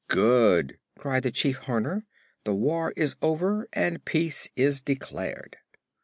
[0.07, 2.07] "Good!" cried the Chief Horner.
[2.43, 5.57] "The war is over and peace is declared."